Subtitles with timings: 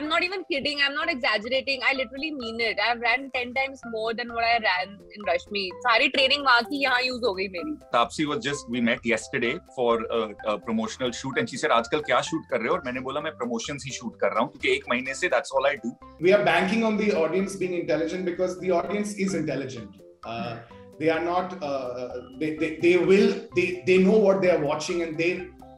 [0.00, 0.78] I'm not even kidding.
[0.82, 1.80] I'm not exaggerating.
[1.86, 2.78] I literally mean it.
[2.82, 5.68] I've ran 10 times more than what I ran in Rashmi.
[5.86, 7.74] Sari training wahan ki yahan use ho gayi meri.
[7.92, 10.20] Taapsee was just, we met yesterday for a,
[10.52, 12.74] a promotional shoot and she said, आजकल क्या shoot कर रहे हो?
[12.76, 15.70] और "I'm मैं promotions ही shoot कर रहा हूँ क्योंकि एक महीने से that's all
[15.72, 15.94] I do.
[16.18, 20.02] We are banking on the audience being intelligent because the audience is intelligent.
[20.24, 20.56] Uh,
[20.98, 24.62] they are not, uh, uh they, they, they will, they, they know what they are
[24.72, 25.32] watching and they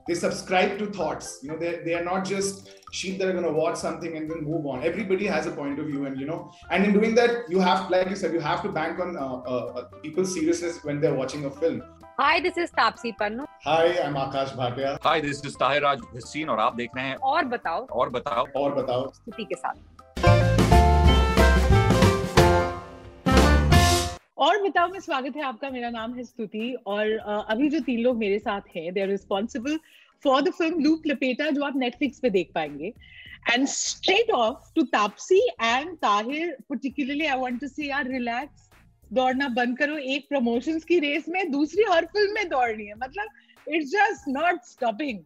[0.06, 1.38] they subscribe to thoughts.
[1.42, 4.30] You know they, they are not just sheep that are going to watch something and
[4.30, 4.82] then move on.
[4.82, 7.90] Everybody has a point of view and you know and in doing that you have
[7.90, 11.14] like you said you have to bank on uh, uh, uh people's seriousness when they're
[11.14, 11.82] watching a film.
[12.18, 13.46] Hi, this is Taapsee Pannu.
[13.64, 14.98] Hi, I'm Akash Bhatia.
[15.02, 18.46] Hi, this is Tahir Raj Bhasin और आप देख रहे हैं और बताओ। और बताओ।
[18.56, 19.74] और बताओ। स्तुति के साथ।
[24.38, 27.10] और बताओ में स्वागत है आपका। मेरा नाम है स्तुति और
[27.48, 29.78] अभी जो तीन लोग मेरे साथ हैं they are responsible
[30.24, 32.92] for the film Loop Lapeta जो आप नेटफ्लिक्स पे देख पाएँगे.
[33.52, 38.68] And straight off to Taapsee and Tahir particularly I want to say यार रिलैक्स
[39.12, 39.96] दौड़ना बंद करो.
[39.96, 42.94] एक प्रमोशंस की रेस में दूसरी हर फ़िल्म में दौड़नी है.
[42.98, 45.18] मतलब it's just not stopping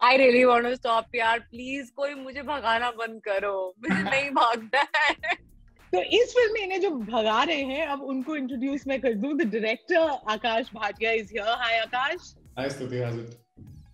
[0.00, 1.38] I really want to stop यार.
[1.40, 3.74] प्लीज़ कोई मुझे भगाना बंद करो.
[3.82, 5.34] मुझे नहीं भागना है.
[5.92, 9.32] तो इस फ़िल्म में इन्हें जो भगा रहे हैं अब उनको इंट्रोड्यूस मैं कर दूँ.
[9.38, 12.34] The director Akash Bhatia is here hi Akash.
[12.58, 13.04] Hi, Stuti.
[13.04, 13.45] How's it?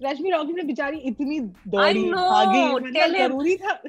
[0.05, 1.39] Rashmi Rocky ने बेचारी इतनी
[1.75, 3.17] दौड़ी भागी मतलब.
[3.19, 3.81] ज़रूरी था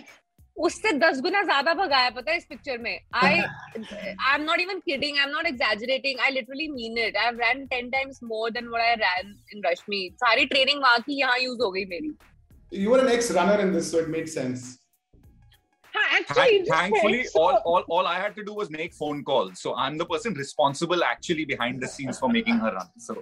[0.57, 2.91] उससे दस गुना ज़्यादा भगाया पता है इस पिक्चर में
[3.23, 7.31] I I am not even kidding I am not exaggerating I literally mean it I
[7.39, 11.39] run ten times more than what I ran in Rashmi सारी ट्रेनिंग वहाँ की यहाँ
[11.39, 12.13] यूज़ हो गई मेरी
[12.71, 14.61] You were an ex-runner in this, so it made sense.
[15.93, 19.59] हाँ actually Thank- thankfully all, all all I had to do was make phone calls
[19.65, 23.17] so I'm the person responsible actually behind the scenes for making her run so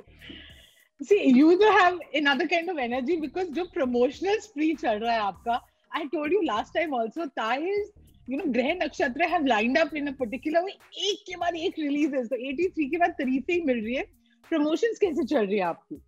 [1.02, 5.20] see you do have another kind of energy because जो promotional spree चल रहा है
[5.20, 5.60] आपका
[5.92, 7.80] I told you last time also Tahir
[8.28, 11.80] you know ग्रह नक्षत्र have lined up in a particular way एक के बाद एक
[11.80, 14.06] releases तो 83 के बाद तारीफें ही मिल रही है
[14.54, 16.02] promotions कैसे चल रही है आपकी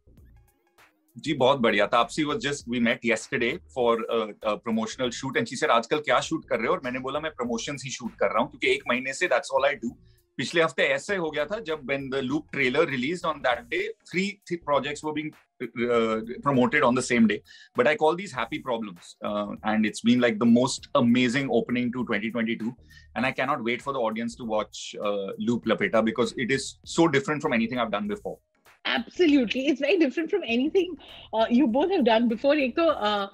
[1.16, 2.24] जी बहुत बढ़िया Taapsee
[2.68, 4.22] we met yesterday for a,
[4.52, 7.20] a promotional shoot and she said आजकल क्या shoot कर रहे हो और मैंने बोला
[7.20, 9.96] मैं promotions ही shoot कर रहा हूँ क्योंकि एक महीने से that's all I do
[10.39, 13.89] पिछले हफ्ते ऐसे हो गया था जब when the loop trailer released on that day
[14.11, 17.41] three, three projects were being uh, promoted on the same day
[17.75, 21.91] but I call these happy problems uh, and it's been like the most amazing opening
[21.97, 22.75] to 2022
[23.17, 26.79] and I cannot wait for the audience to watch uh, Loop Lapeta because it is
[26.85, 28.39] so different from anything I've done before
[28.85, 29.69] Absolutely.
[29.69, 30.97] It's very different from anything
[31.35, 32.55] uh, you both have done before.
[32.55, 33.29] Ek to, uh,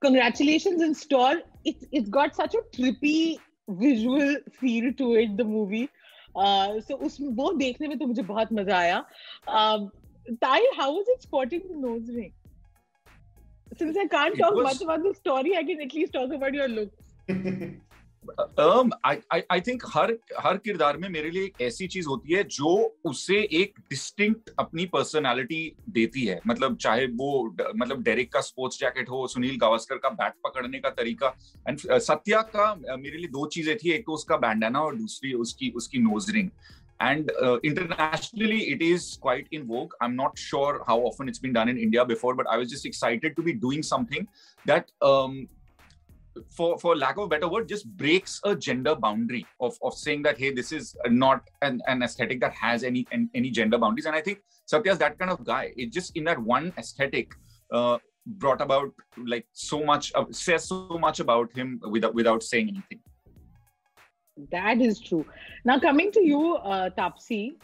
[0.00, 1.40] congratulations in store.
[1.64, 3.38] It's it's got such a trippy
[3.68, 5.88] visual feel to it, the movie.
[6.35, 9.05] Uh, so उस वो देखने में तो मुझे बहुत मज़ा आया.
[10.29, 12.33] ताई how how was it spotting the nose ring?
[13.79, 16.33] Since I can't It talk was- much about the story, I can at least talk
[16.39, 17.05] about your looks.
[18.57, 22.33] um, I, I, I think हर हर किरदार में मेरे लिए एक ऐसी चीज़ होती
[22.33, 22.73] है जो
[23.05, 27.31] उसे एक डिस्टिंग अपनी पर्सनैलिटी देती है। मतलब चाहे वो
[27.75, 31.35] मतलब डेरिक का स्पोर्ट्स जैकेट हो सुनील गावस्कर का बैट पकड़ने का तरीका।
[31.69, 34.95] एंड uh, सत्या का uh, मेरे लिए दो चीज़ें थी एक तो उसका बैंडाना और
[34.95, 36.49] दूसरी उसकी उसकी nose ring
[37.01, 37.31] and
[37.65, 41.69] internationally it is quite in vogue I am not sure how often it's been done
[41.69, 44.25] in India before but I was just excited to be doing something
[44.67, 44.91] that
[46.49, 50.21] for for lack of a better word just breaks a gender boundary of of saying
[50.21, 54.05] that hey this is not an, an aesthetic that has any an, any gender boundaries
[54.05, 57.33] and i think satya's that kind of guy it just in that one aesthetic
[57.71, 58.91] uh, brought about
[59.25, 62.99] like so much uh, says so much about him without without saying anything
[64.51, 65.25] That is true.
[65.63, 67.55] Now coming to you, uh, Taapsee,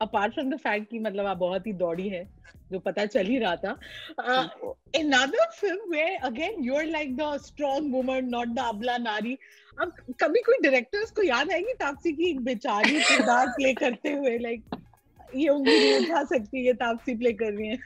[0.00, 2.24] apart from the fact कि मतलब आप बहुत ही दौड़ी है
[2.72, 3.76] जो पता चल ही रहा था
[4.18, 4.48] uh,
[5.00, 9.36] another film where again you're like the strong woman not the abla nari
[9.80, 14.38] अब कभी कोई डायरेक्टर्स को याद आएगी तापसी की एक बेचारी किरदार प्ले करते हुए
[14.38, 14.76] लाइक
[15.36, 17.78] ये उंगली नहीं उठा सकती ये तापसी प्ले कर रही है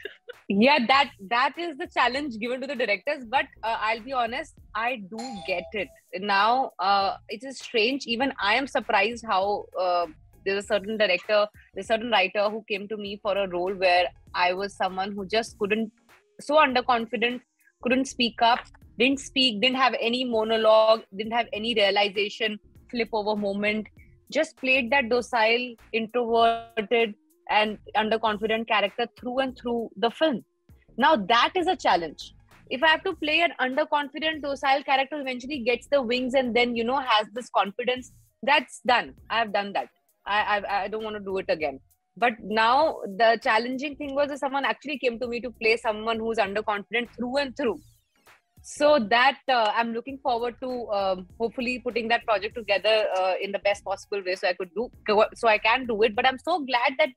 [0.52, 4.56] yeah that that is the challenge given to the directors but uh, i'll be honest
[4.74, 5.88] i do get it
[6.20, 9.42] now uh, it is strange even i am surprised how
[9.84, 10.06] uh,
[10.44, 13.74] there's a certain director there's a certain writer who came to me for a role
[13.74, 15.90] where i was someone who just couldn't
[16.40, 17.40] so underconfident
[17.82, 18.60] couldn't speak up
[18.98, 22.58] didn't speak didn't have any monologue didn't have any realization
[22.90, 23.86] flip over moment
[24.30, 27.14] just played that docile introverted
[27.50, 30.44] and underconfident character through and through the film.
[30.96, 32.34] Now that is a challenge.
[32.70, 36.76] If I have to play an underconfident, docile character eventually gets the wings and then
[36.76, 39.14] you know has this confidence, that's done.
[39.28, 39.88] I have done that.
[40.36, 41.80] I I, I don't want to do it again.
[42.16, 46.18] But now the challenging thing was that someone actually came to me to play someone
[46.18, 47.78] who's underconfident through and through.
[48.62, 53.52] So that uh, I'm looking forward to um, hopefully putting that project together uh, in
[53.52, 54.90] the best possible way, so I could do
[55.34, 56.14] so I can do it.
[56.14, 57.08] But I'm so glad that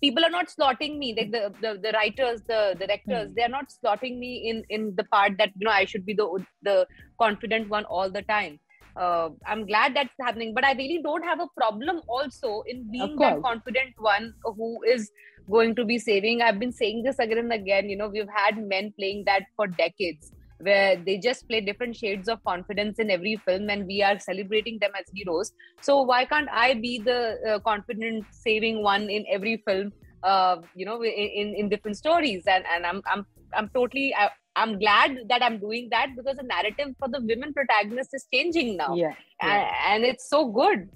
[0.00, 3.34] people are not slotting me like the the, the writers the directors mm.
[3.34, 6.14] they are not slotting me in in the part that you know i should be
[6.14, 6.26] the
[6.62, 6.86] the
[7.20, 8.58] confident one all the time
[8.96, 13.16] uh, i'm glad that's happening but i really don't have a problem also in being
[13.16, 15.10] that confident one who is
[15.50, 16.42] going to be saving.
[16.42, 19.66] I've been saying this again and again you know we've had men playing that for
[19.66, 24.18] decades where they just play different shades of confidence in every film and we are
[24.18, 25.52] celebrating them as heroes.
[25.82, 29.92] So why can't i be the uh, confident saving one in every film
[30.22, 32.44] uh, you know in in different stories?
[32.46, 34.14] And and i'm i'm i'm totally
[34.56, 38.76] I'm glad that I'm doing that because the narrative for the women protagonists is changing
[38.78, 38.94] now.
[38.94, 39.12] Yeah.
[39.42, 39.70] yeah.
[39.88, 40.88] And, it's so good.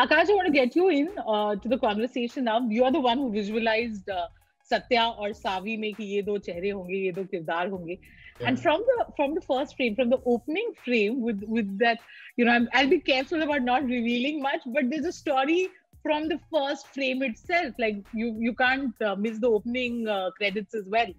[0.00, 2.60] Akash, I want to get you in uh, to the conversation now.
[2.68, 4.28] You're the one who visualized uh,
[4.62, 7.28] Satya or Savi mein these two faces chehre honge, ye do.
[8.40, 8.48] Yeah.
[8.48, 11.98] And from the from the first frame, from the opening frame, with with that,
[12.36, 15.68] you know, i will be careful about not revealing much, but there's a story
[16.02, 17.74] from the first frame itself.
[17.78, 21.12] Like you you can't uh, miss the opening uh, credits as well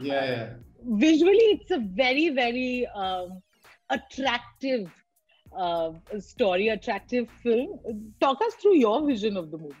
[0.00, 0.48] yeah, yeah.
[0.84, 3.42] Visually it's a very very um,
[3.90, 4.90] attractive
[5.56, 7.78] uh, story attractive film.
[8.20, 9.74] Talk us through your vision of the movie.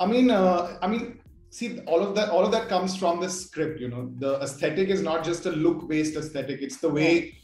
[0.00, 1.20] I mean uh, i mean
[1.50, 4.12] see all of that all of that comes from the script you know.
[4.18, 6.62] The aesthetic is not just a look based aesthetic.
[6.62, 7.36] It's the way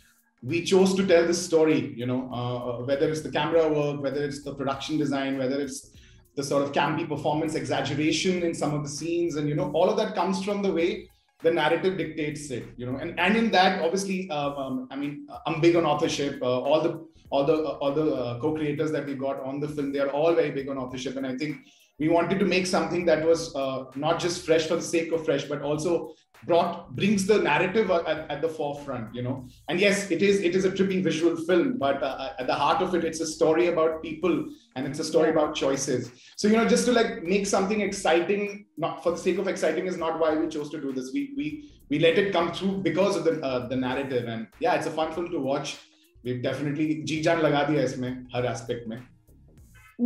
[0.42, 2.28] we chose to tell this story you know.
[2.32, 5.90] Uh, uh, whether it's the camera work whether it's the production design whether it's
[6.36, 9.88] the sort of campy performance exaggeration in some of the scenes and you know all
[9.90, 11.08] of that comes from the way
[11.42, 15.26] the narrative dictates it you know and and in that obviously uh, um, i mean
[15.46, 16.40] i'm big on authorship.
[16.42, 19.68] Uh, all the all the uh, all the uh, co-creators that we got on the
[19.68, 21.16] film they are all very big on authorship.
[21.16, 21.56] And i think
[21.98, 25.24] we wanted to make something that was uh, not just fresh for the sake of
[25.24, 26.14] fresh but also
[26.46, 29.46] brought brings the narrative at, at, the forefront you know?
[29.68, 32.54] And yes it is it is a tripping visual film but uh, uh at the
[32.54, 34.46] heart of it it's a story about people
[34.76, 36.10] and it's a story about choices.
[36.36, 39.86] So you know just to like make something exciting not for the sake of exciting
[39.86, 41.10] is not why we chose to do this.
[41.12, 44.26] We we we let it come through because of the uh, the narrative.
[44.26, 45.78] And yeah it's a fun film to watch.
[46.22, 49.06] We've definitely ji jaan laga diya isme har aspect mein.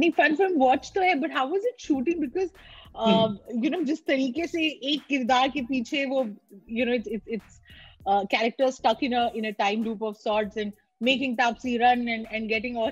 [0.03, 2.21] nahi fun film watch to hai but how was it shooting?
[2.21, 2.51] Because
[3.64, 6.26] you know जिस तरीके से एक किरदार के पीछे वो
[6.78, 7.60] you know it's it's
[8.32, 10.74] character stuck in a in a time loop of sorts and
[11.08, 12.92] making Taapsee run and and getting all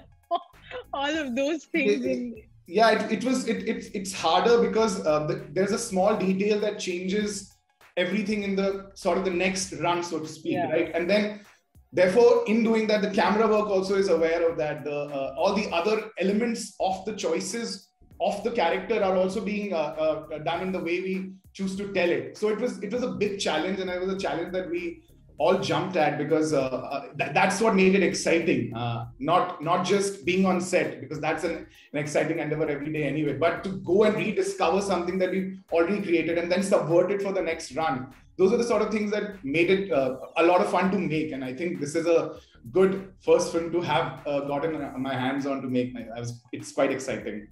[0.93, 2.21] all of those things in
[2.67, 6.59] yeah it, it was it, it it's harder because uh, the, there's a small detail
[6.59, 7.53] that changes
[7.95, 10.69] everything in the sort of the next run so to speak yeah.
[10.69, 11.39] right and then
[11.93, 15.53] therefore in doing that the camera work also is aware of that the uh, all
[15.55, 17.89] the other elements of the choices
[18.28, 21.92] of the character are also being uh, uh, done in the way we choose to
[21.92, 24.52] tell it so it was it was a big challenge and it was a challenge
[24.52, 25.02] that we
[25.38, 29.84] all jumped at because uh, uh, th- that's what made it exciting uh, not not
[29.84, 33.70] just being on set because that's an, an exciting endeavor every day anyway but to
[33.92, 37.74] go and rediscover something that we've already created and then subvert it for the next
[37.74, 40.90] run those are the sort of things that made it uh, a lot of fun
[40.90, 41.32] to make.
[41.32, 42.36] And I think this is a
[42.70, 45.94] good first film to have gotten my hands on to make.
[46.16, 47.48] Was, it's quite exciting.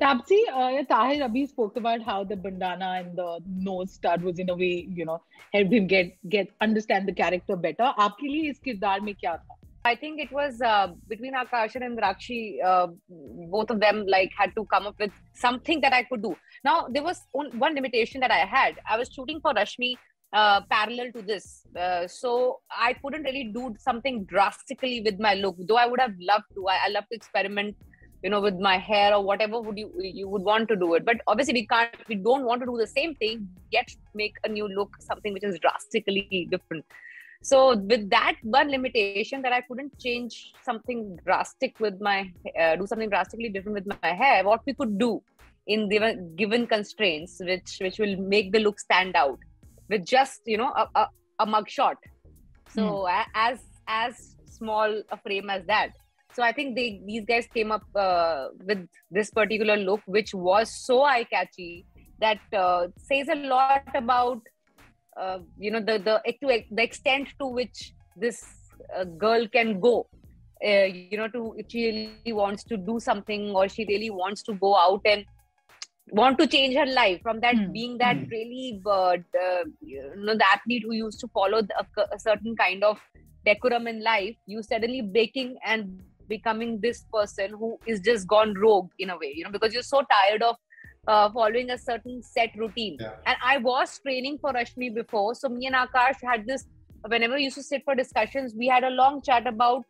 [0.00, 4.50] Taapsee, uh, Tahir Rabi spoke about how the bandana and the nose stud was in
[4.50, 5.22] a way, you know,
[5.52, 7.92] helped him get get understand the character better.
[7.98, 9.56] आपके लिए इस किरदार में क्या था?
[9.86, 12.86] I think it was uh, between Akash and Rakshi, uh,
[13.54, 16.34] both of them like had to come up with something that I could do.
[16.64, 18.80] Now there was one limitation that I had.
[18.88, 19.94] I was shooting for Rashmi
[20.32, 25.56] uh, parallel to this, uh, so I couldn't really do something drastically with my look.
[25.68, 26.66] Though I would have loved to.
[26.66, 27.76] I, I love to experiment
[28.24, 29.88] you know, with my hair or whatever would you
[30.18, 31.04] you would want to do it.
[31.04, 32.04] But obviously we can't.
[32.08, 33.48] We don't want to do the same thing.
[33.70, 36.84] Yet make a new look, something which is drastically different
[37.48, 42.18] so with that one limitation that i couldn't change something drastic with my
[42.58, 45.22] uh, do something drastically different with my hair what we could do
[45.66, 49.38] in given given constraints which which will make the look stand out
[49.90, 51.08] with just you know a, a,
[51.40, 51.98] a mug shot
[52.74, 53.24] so mm.
[53.34, 55.90] as as small a frame as that
[56.34, 60.74] so i think they these guys came up uh, with this particular look which was
[60.86, 61.86] so eye catchy
[62.20, 64.40] that uh, says a lot about
[65.16, 66.16] uh, you know the the
[66.70, 68.44] the extent to which this
[68.96, 70.06] uh, girl can go
[70.64, 74.42] uh, you know to if she really wants to do something or she really wants
[74.42, 75.24] to go out and
[76.10, 77.72] want to change her life from that mm.
[77.72, 78.30] being that mm.
[78.30, 79.16] really uh,
[79.80, 82.98] you know the athlete who used to follow the, a, a, certain kind of
[83.46, 88.90] decorum in life you suddenly breaking and becoming this person who is just gone rogue
[88.98, 90.56] in a way, you know, because you're so tired of
[91.06, 92.96] uh, following a certain set routine.
[93.00, 93.12] Yeah.
[93.26, 96.66] And I was training for Rashmi before, so me and Akash had this.
[97.06, 99.84] Whenever we used to sit for discussions, we had a long chat about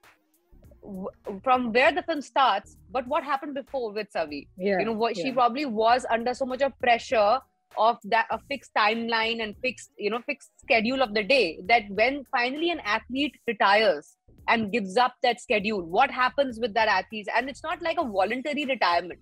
[1.42, 4.78] from where the film starts, but what happened before with Savi Yeah.
[4.78, 7.38] you know what she probably was under so much of pressure
[7.78, 11.82] of that a fixed timeline and fixed you know fixed schedule of the day that
[11.88, 14.16] when finally an athlete retires
[14.48, 18.04] and gives up that schedule what happens with that athlete and it's not like a
[18.18, 19.20] voluntary retirement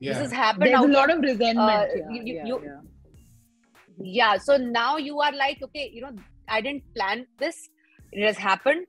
[0.00, 0.12] Yeah.
[0.12, 1.68] this has happened There's out a lot of, of resentment.
[1.68, 2.80] uh, yeah, you- you- yeah, you- yeah.
[4.20, 6.12] yeah so now you are like okay you know
[6.48, 7.58] i didn't plan this
[8.12, 8.86] it has happened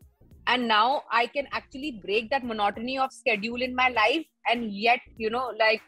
[0.48, 5.00] and now i can actually break that monotony of schedule in my life and yet
[5.18, 5.82] you know like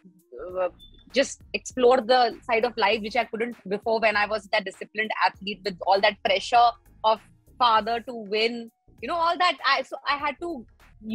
[0.61, 0.69] uh,
[1.13, 5.11] just explore the side of life which i couldn't before when i was that disciplined
[5.27, 6.67] athlete with all that pressure
[7.03, 7.19] of
[7.57, 8.69] father to win
[9.05, 10.51] you know all that i so i had to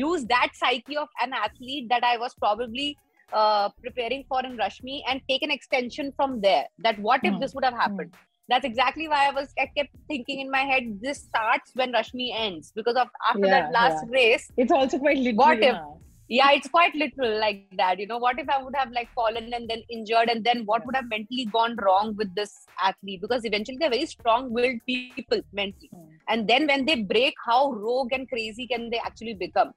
[0.01, 2.89] use that psyche of an athlete that i was probably
[3.33, 6.65] uh, preparing for in Rashmi and take an extension from there.
[6.87, 7.41] That what if Hmm.
[7.41, 8.13] this would have happened?
[8.49, 10.89] That's exactly why I was I kept thinking in my head.
[11.01, 14.49] This starts when Rashmi ends because of after Yeah, that last race.
[14.57, 15.37] It's also quite literal.
[15.47, 15.87] What if- huh?
[16.30, 18.00] Yeah, it's quite literal like that.
[18.00, 20.82] You know, what if I would have like fallen and then injured, and then what
[20.82, 20.86] Yeah.
[20.88, 23.22] would have mentally gone wrong with this athlete?
[23.22, 26.08] Because eventually they're very strong-willed people mentally, Hmm.
[26.28, 29.72] and then when they break, how rogue and crazy can they actually become?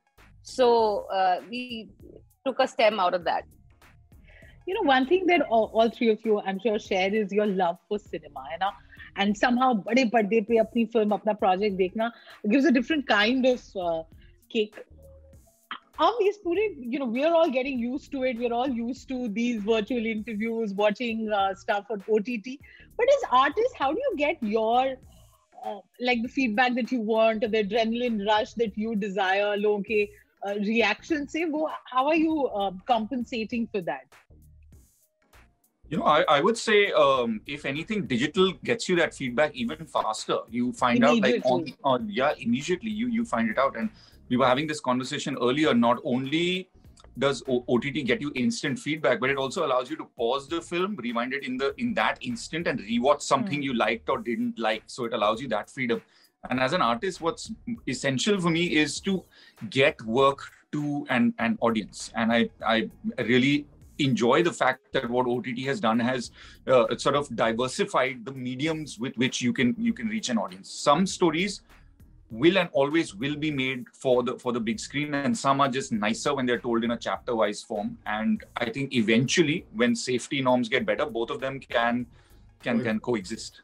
[0.55, 0.71] So
[1.21, 1.91] uh, we
[2.47, 3.45] took a stem out of that.
[4.71, 7.47] you know one thing that all, all three of you i'm sure share is your
[7.61, 8.71] love for cinema है ना
[9.23, 12.09] and somehow बड़े पर्दे पे अपनी film अपना project देखना
[12.55, 14.03] gives a different kind of uh,
[14.55, 14.77] kick
[16.07, 19.17] अब इस पूरे you know we're all getting used to it we're all used to
[19.39, 22.53] these virtual interviews watching uh, stuff on OTT
[23.01, 24.85] but as artists how do you get your
[25.65, 29.83] uh, like the feedback that you want or the adrenaline rush that you desire लोगों
[29.91, 30.09] के
[30.47, 34.21] uh, reaction से वो how are you uh, compensating for that
[35.94, 39.86] you know, I, I would say, um, if anything, digital gets you that feedback even
[39.86, 40.40] faster.
[40.50, 43.78] You find out like on, on yeah, immediately you you find it out.
[43.78, 43.92] And
[44.28, 45.72] we were having this conversation earlier.
[45.76, 46.72] Not only
[47.20, 50.62] does O- OTT get you instant feedback, but it also allows you to pause the
[50.62, 54.58] film, rewind it in the in that instant, and rewatch something you liked or didn't
[54.58, 54.82] like.
[54.88, 56.02] So it allows you that freedom.
[56.50, 57.52] And as an artist, what's
[57.88, 59.24] essential for me is to
[59.70, 63.68] get work to an an audience, and I I really
[64.04, 66.32] enjoy the fact that what OTT has done has
[66.68, 70.72] uh, sort of diversified the mediums with which you can you can reach an audience.
[70.72, 71.62] Some stories
[72.32, 75.70] will and always will be made for the for the big screen, and some are
[75.70, 77.98] just nicer when they're told in a chapter wise form.
[78.06, 82.06] And I think eventually, when safety norms get better, both of them can
[82.62, 83.62] can can coexist.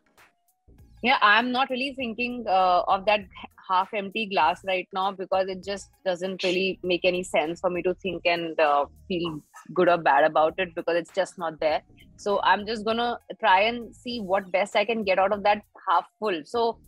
[1.02, 3.22] Yeah, I'm not really thinking uh, of that
[3.70, 7.82] half empty glass right now because it just doesn't really make any sense for me
[7.84, 9.42] to think and uh, feel
[9.74, 11.82] good or bad about it because it's just not there.
[12.18, 15.62] So I'm just gonna try and see what best I can get out of that
[15.88, 16.42] half full.
[16.46, 16.80] So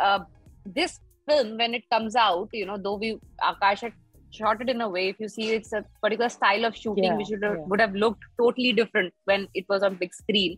[0.00, 0.20] uh,
[0.64, 3.92] this film, when it comes out, you know, though we Akash had
[4.30, 7.16] shot it in a way, if you see, it's a particular style of shooting Yeah,
[7.16, 7.64] which would have, yeah.
[7.66, 10.56] would have looked totally different when it was on big screen.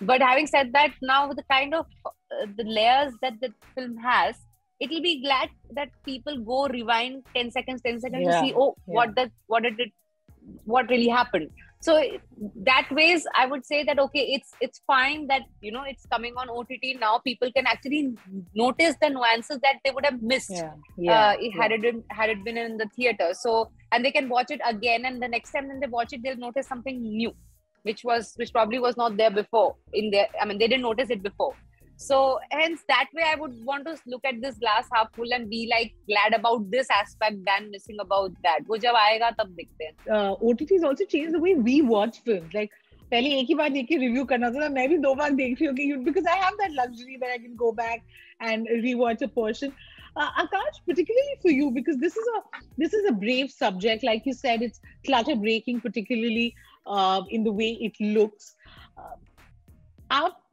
[0.00, 3.96] But having said that, now with the kind of uh, the layers that the film
[3.96, 4.36] has,
[4.80, 8.76] it'll be glad that people go rewind 10 seconds, 10 seconds Yeah, to see, oh,
[8.84, 9.92] what that, what did it,
[10.64, 11.50] what really happened.
[11.80, 12.02] So
[12.64, 16.34] that ways, I would say that okay, it's it's fine that you know it's coming
[16.36, 17.18] on OTT now.
[17.18, 18.16] People can actually
[18.52, 22.30] notice the nuances that they would have missed yeah uh, it had it been, had
[22.30, 23.28] it been in the theater.
[23.32, 26.22] So and they can watch it again, and the next time when they watch it,
[26.22, 27.32] they'll notice something new,
[27.82, 29.76] which was which probably was not there before.
[29.92, 31.54] In there, I mean, they didn't notice it before.
[31.97, 35.49] So hence that way, I would want to look at this glass half full and
[35.49, 38.65] be like glad about this aspect than missing about that.
[38.67, 39.93] वो जब आएगा तब देखते हैं.
[40.09, 42.53] uh, OTTs also changed the way we watch films.
[42.53, 42.71] Like
[43.11, 45.67] पहले एक ही बार देख के रिव्यू करना था मैं भी दो बार देख रही
[45.67, 48.03] हूँ कि because I have that luxury that I can go back
[48.41, 49.73] and rewatch a portion.
[50.15, 52.41] Uh, Akash, particularly for you, because this is a
[52.77, 54.03] this is a brave subject.
[54.03, 58.55] Like you said, it's clutter breaking, particularly uh, in the way it looks.
[58.97, 59.15] Uh,
[60.11, 60.46] आप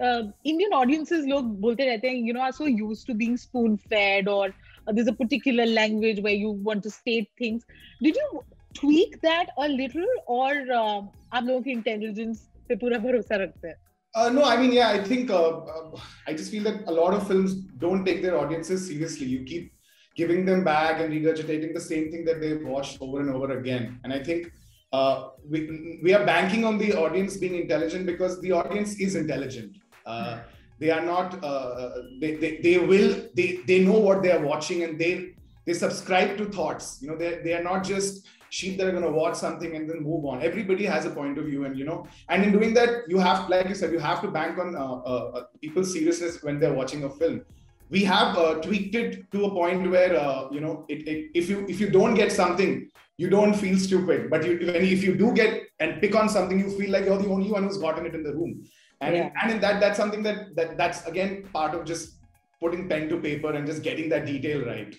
[0.00, 3.76] uh, Indian audiences लोग बोलते रहते हैं you know are so used to being spoon
[3.94, 7.64] fed or uh, there's a particular language where you want to state things.
[8.02, 10.50] Did you tweak that a little or
[10.82, 11.00] uh,
[11.34, 13.76] आप लोगों की intelligence पे पूरा भरोसा रखते हैं
[14.18, 17.12] Uh, no, I mean, yeah, I think uh, uh, I just feel that a lot
[17.12, 19.26] of films don't take their audiences seriously.
[19.26, 19.74] You keep
[20.20, 24.00] giving them back and regurgitating the same thing that they've watched over and over again.
[24.04, 24.46] And I think
[24.91, 29.77] uh, we, we are banking on the audience being intelligent because the audience is intelligent.
[30.05, 30.39] Uh,
[30.79, 34.83] they are not, uh, they, they, they will, they, they know what they are watching
[34.83, 35.33] and they,
[35.65, 36.99] they subscribe to thoughts.
[37.01, 39.89] You know, they they are not just sheep that are going to watch something and
[39.89, 40.41] then move on.
[40.41, 43.49] Everybody has a point of view, and you know, and in doing that, you have,
[43.49, 46.73] like you said, you have to bank on uh, uh, uh people's seriousness when they're
[46.73, 47.41] watching a film.
[47.89, 51.49] We have uh, tweaked it to a point where uh, you know, it, it, if
[51.49, 52.89] you if you don't get something,
[53.21, 54.29] you don't feel stupid.
[54.31, 57.29] But you, if you do get and pick on something, you feel like you're the
[57.29, 58.63] only one who's gotten it in the room.
[58.99, 62.17] And, and that, that's something that, that that's again part of just
[62.59, 64.95] putting pen to paper and just getting that detail right.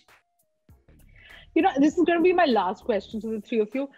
[1.57, 3.88] You know, this is going to be my last question to the three of you.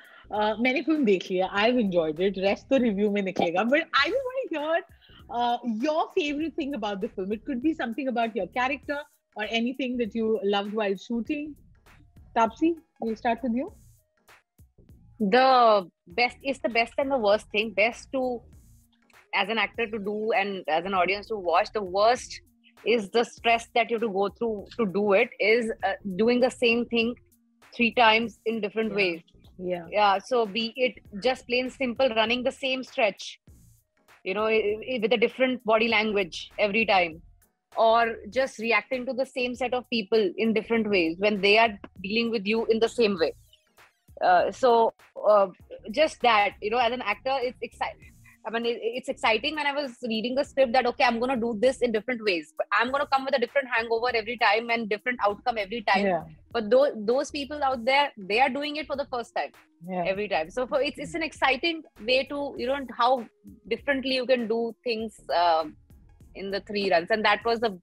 [0.59, 2.39] Many uh, films, I've enjoyed it.
[2.43, 4.81] Rest the review, me But I just want to hear
[5.31, 7.33] uh, your favorite thing about the film.
[7.33, 8.99] It could be something about your character
[9.37, 11.55] or anything that you loved while shooting.
[12.37, 13.73] Taapsee, we'll start with you
[15.21, 17.73] the best is the best and the worst thing.
[17.73, 18.41] Best to
[19.35, 21.69] as an actor to do and as an audience to watch.
[21.73, 22.41] The worst
[22.87, 26.41] is the stress that you have to go through to do it is uh, doing
[26.41, 27.15] the same thing
[27.75, 28.97] three times in different yeah.
[28.97, 29.23] ways.
[29.59, 29.87] Yeah.
[29.91, 33.39] Yeah so be it just plain simple running the same stretch
[34.25, 37.23] you know with a different body language every time
[37.77, 41.79] or just reacting to the same set of people in different ways when they are
[42.03, 43.33] dealing with you in the same way
[44.23, 44.93] uh, so
[45.29, 45.49] uh,
[45.91, 48.15] just that you know as an actor it's exciting
[48.47, 51.57] I mean, it's exciting when I was reading the script that okay, I'm gonna do
[51.59, 54.89] this in different ways, but I'm gonna come with a different hangover every time and
[54.89, 56.05] different outcome every time.
[56.05, 56.25] Yeah.
[56.53, 59.53] But those those people out there, they are doing it for the first time
[59.89, 60.05] yeah.
[60.07, 60.51] every time.
[60.51, 63.25] So for it's it's an exciting way to you know how
[63.69, 65.65] differently you can do things uh,
[66.35, 67.79] in the three runs, and that was the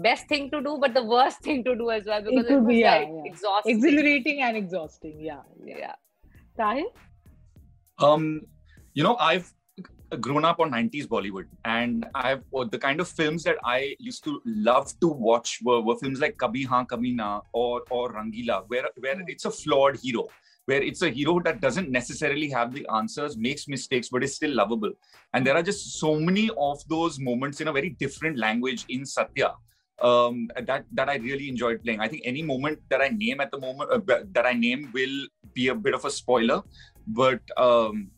[0.00, 2.58] best thing to do, but the worst thing to do as well because it, it
[2.58, 3.30] was be, yeah, like yeah.
[3.32, 5.20] exhausting, exhilarating and exhausting.
[5.20, 5.78] Yeah, yeah.
[5.78, 5.94] yeah.
[6.56, 6.86] Tahir?
[7.98, 8.42] Um,
[8.94, 9.52] you know, I've
[10.18, 14.40] grown up on 90s Bollywood, and I've the kind of films that I used to
[14.44, 18.88] love to watch were, were films like Kabhi Haan Kabhi Na or or Rangeela, where
[18.98, 19.28] where hmm.
[19.28, 20.28] it's a flawed hero,
[20.66, 24.54] where it's a hero that doesn't necessarily have the answers, makes mistakes, but is still
[24.54, 24.92] lovable.
[25.34, 29.04] And there are just so many of those moments in a very different language in
[29.04, 29.54] Satya.
[30.00, 32.00] Um, that that I really enjoyed playing.
[32.00, 34.00] I think any moment that I name at the moment uh,
[34.32, 36.62] that I name will be a bit of a spoiler,
[37.06, 38.10] but um,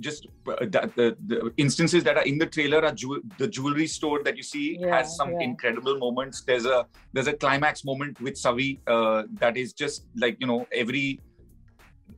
[0.00, 3.86] just uh, that the, the instances that are in the trailer are ju- the jewelry
[3.86, 5.40] store that you see yeah, has some yeah.
[5.40, 10.36] incredible moments there's a there's a climax moment with savi uh, that is just like
[10.40, 11.20] you know every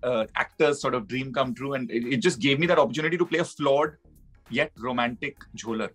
[0.02, 3.16] uh, actor's sort of dream come true and it, it, just gave me that opportunity
[3.16, 3.96] to play a flawed
[4.50, 5.90] yet romantic jeweler.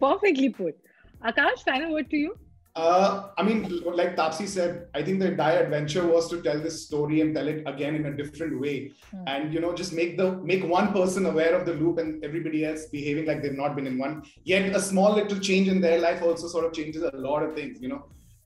[0.00, 0.76] perfectly put
[1.24, 2.34] akash final word to you
[2.76, 6.84] uh, I mean, like Taapsee said, I think the entire adventure was to tell this
[6.84, 9.24] story and tell it again in a different way, mm.
[9.26, 12.66] and you know, just make the make one person aware of the loop and everybody
[12.66, 14.24] else behaving like they've not been in one.
[14.44, 17.54] Yet a small little change in their life also sort of changes a lot of
[17.54, 17.80] things.
[17.80, 18.04] You know,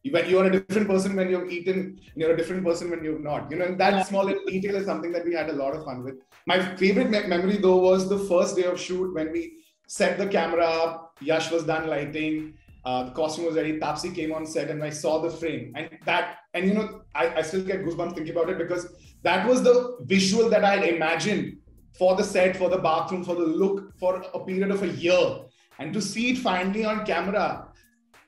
[0.09, 3.51] when you're a different person when you've eaten, you're a different person when you've not.
[3.51, 5.85] You know, and that small little detail is something that we had a lot of
[5.85, 6.21] fun with.
[6.47, 9.55] My favorite me- memory though was the first day of shoot when we
[9.89, 11.19] set the camera up.
[11.21, 13.79] Yash was done lighting uh, the costume was ready.
[13.79, 15.73] Taapsee came on set and I saw the frame.
[15.77, 18.89] And that, and you know, I, I still get goosebumps thinking about it because
[19.23, 21.59] that was the visual that I had imagined
[21.99, 25.41] for the set, for the bathroom, for the look for a period of a year.
[25.79, 27.69] And to see it finally on camera,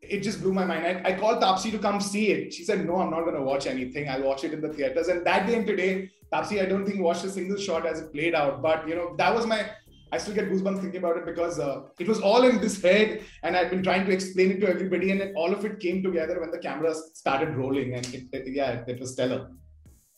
[0.02, 0.84] it just blew my mind.
[0.84, 2.52] I, I called Taapsee to come see it.
[2.52, 4.08] She said, No, I'm not going to watch anything.
[4.08, 5.08] I'll watch it in the theaters.
[5.08, 8.12] And that day and today, Taapsee, I don't think watched a single shot as it
[8.12, 8.62] played out.
[8.62, 9.70] But, you know, that was my
[10.11, 13.21] I still get goosebumps thinking about it because uh, it was all in this head,
[13.43, 16.01] and I've been trying to explain it to everybody, and then all of it came
[16.01, 19.47] together when the cameras started rolling, and it, it, yeah, it, it was stellar.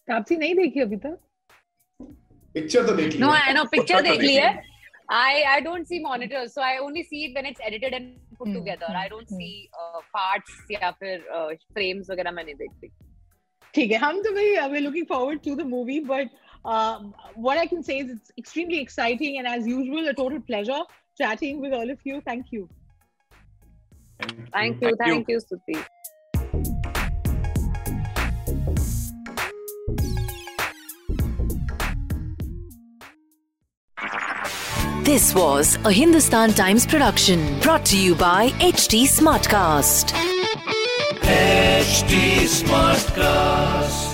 [0.10, 1.18] Taapsee नहीं देखी अभी तक?
[2.54, 4.62] Picture तो देख No, I know picture देख ली है.
[5.10, 8.48] I I don't see monitors, so I only see it when it's edited and put
[8.48, 8.56] hmm.
[8.56, 8.90] together.
[8.96, 9.42] I don't hmm.
[9.42, 12.92] see uh, parts या फिर uh, frames वगैरह मैं नहीं देखती.
[13.74, 17.67] ठीक है हम तो भाई we're looking forward to the movie, but um, what I
[17.67, 20.81] can say is it's extremely exciting and, as usual, a total pleasure
[21.17, 22.23] chatting with all of you.
[22.25, 22.69] Thank you.
[24.21, 24.47] Thank you.
[24.53, 25.85] Thank, you, thank you,
[35.05, 40.15] This was a Hindustan Times production brought to you by HT Smartcast.
[41.21, 44.14] HT Smartcast.